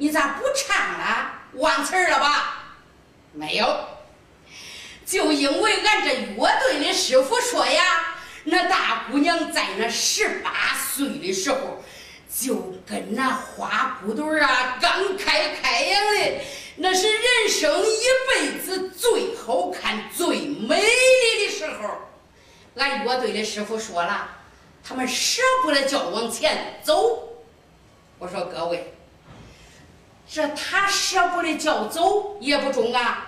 [0.00, 1.32] 你咋不唱了？
[1.56, 2.64] 忘词儿了吧？
[3.34, 3.84] 没有，
[5.04, 11.84] 就因为俺这乐队的师傅说呀，那大姑娘在那十八岁的时候，
[12.34, 16.40] 就跟那花骨朵啊刚开开样的，
[16.76, 21.90] 那是人生一辈子最好看、最美丽的时候。
[22.76, 24.30] 俺乐队的师傅说了，
[24.82, 27.42] 他们舍不得叫往前走。
[28.18, 28.94] 我说各位，
[30.32, 33.26] 这他舍不得叫走也不中啊。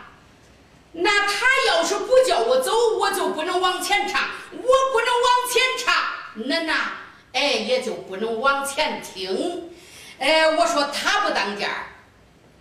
[0.93, 4.59] 那他要是不叫我走，我就不能往前唱，我
[4.93, 5.95] 不能往前唱，
[6.37, 6.93] 恁呐，
[7.33, 9.71] 哎，也就不能往前听。
[10.19, 11.87] 哎，我说他不当家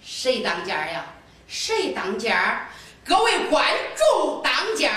[0.04, 1.06] 谁当家呀？
[1.48, 2.70] 谁当家
[3.06, 3.66] 各位观
[3.98, 4.90] 众当家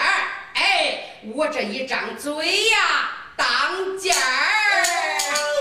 [0.55, 5.54] 哎，我这一张嘴呀，当家儿。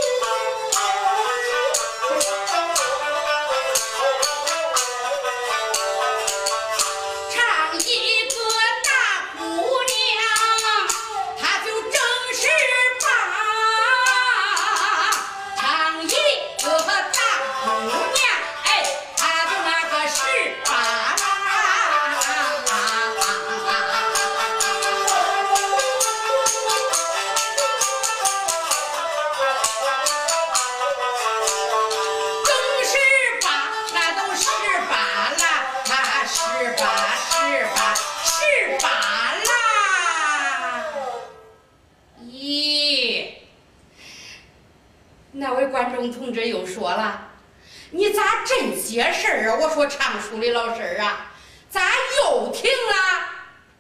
[48.94, 51.32] 些事儿啊？”我说：“唱书的老师啊，
[51.70, 51.82] 咋
[52.18, 53.30] 又停了？”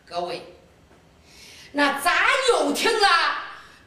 [0.09, 0.55] 各位，
[1.71, 3.07] 那咋又停了？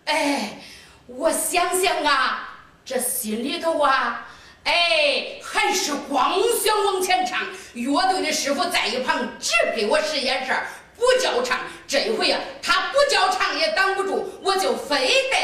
[0.07, 0.59] 哎，
[1.07, 2.49] 我想想啊，
[2.85, 4.27] 这心里头啊，
[4.65, 6.33] 哎，还是光
[6.65, 7.41] 想往前唱。
[7.75, 10.55] 乐队的师傅在一旁只给我使眼色，
[10.97, 11.61] 不叫唱。
[11.87, 15.37] 这回呀，他不叫唱也挡不住，我就非得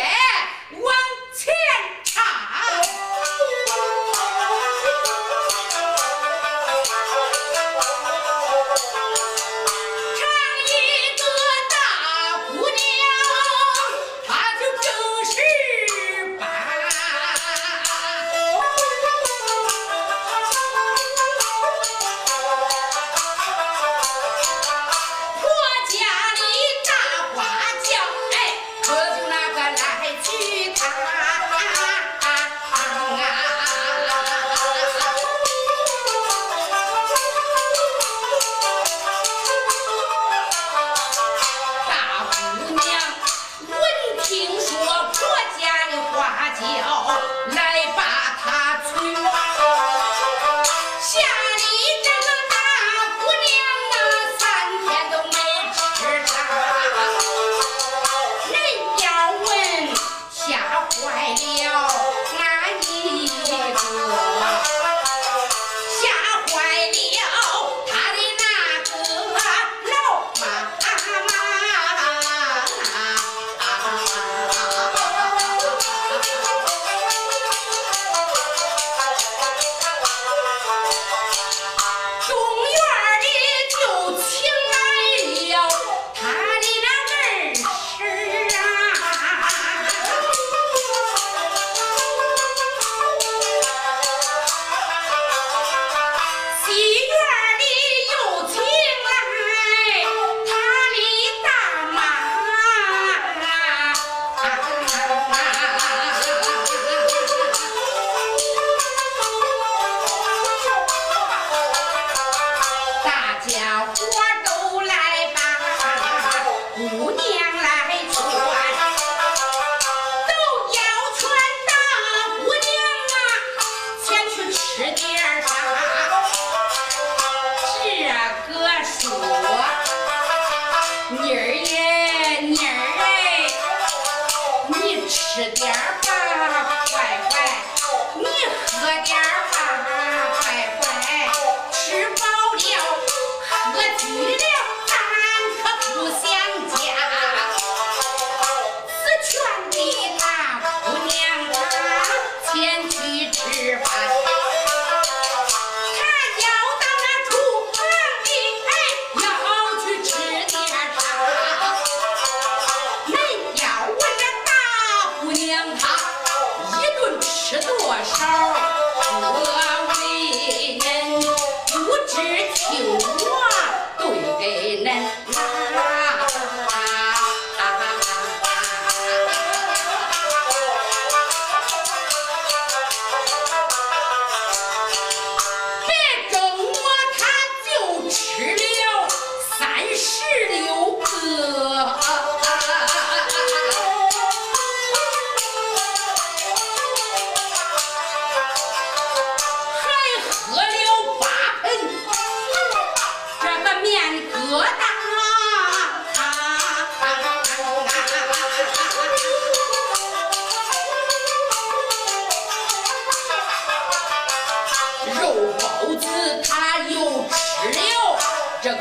[0.81, 0.95] 往
[1.37, 1.55] 前
[2.03, 2.25] 唱。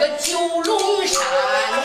[0.02, 1.81] 个九龙山。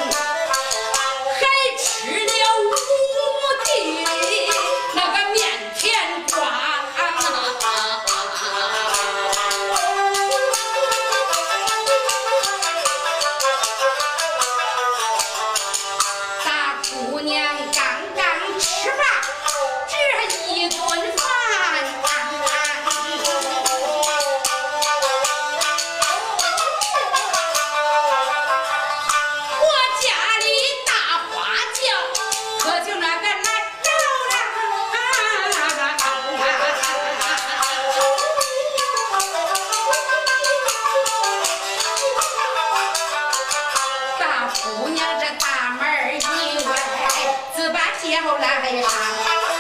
[48.07, 49.56] 接过来呀。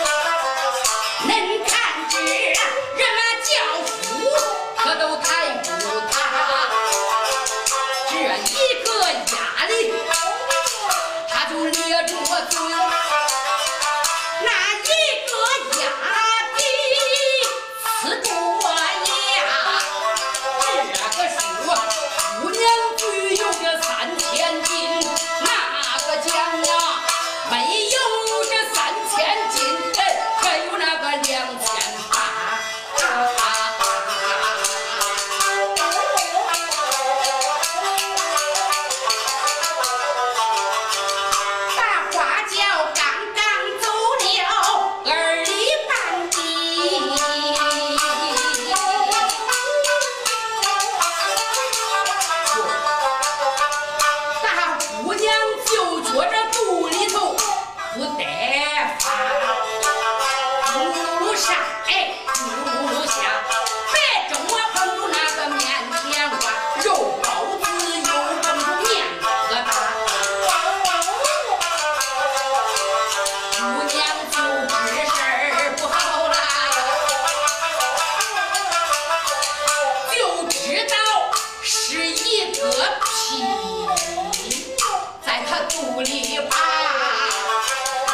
[85.68, 86.54] 肚里怕，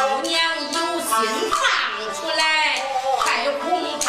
[0.06, 1.08] 姑娘有心
[1.50, 1.60] 放
[2.14, 2.40] 出来，
[3.20, 3.62] 还恐
[4.00, 4.04] 怕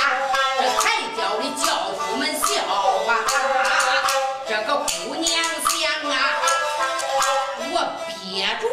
[0.57, 0.83] 这才
[1.17, 1.65] 叫的教
[1.97, 3.09] 夫们笑啊。
[4.47, 6.13] 这个姑娘想啊，
[7.71, 7.75] 我
[8.07, 8.71] 憋住气，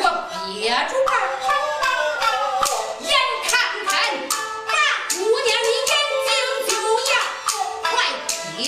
[0.00, 0.02] 我
[0.34, 0.44] 憋
[0.88, 0.92] 住
[1.40, 1.48] 气，
[3.06, 3.08] 眼
[3.48, 3.50] 看
[3.86, 3.90] 看
[4.66, 4.70] 那
[5.10, 5.14] 姑
[5.46, 5.92] 娘的眼
[6.26, 6.28] 睛
[6.68, 6.70] 就
[7.10, 7.12] 要
[7.82, 7.92] 快
[8.56, 8.58] 撇。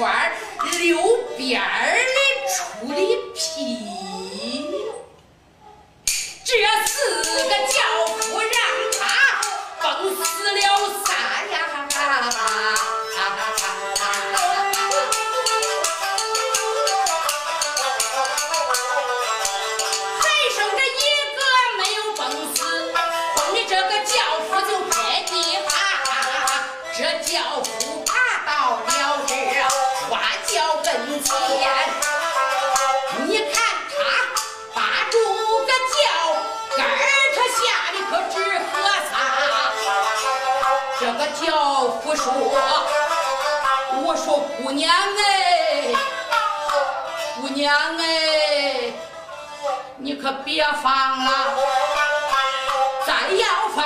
[0.00, 0.32] 玩
[0.78, 0.96] 溜
[1.36, 2.17] 边儿。
[42.10, 42.32] 我说
[44.02, 45.92] 我说姑娘哎
[47.38, 48.90] 姑娘哎
[49.98, 51.30] 你可别放了
[53.06, 53.84] 再要放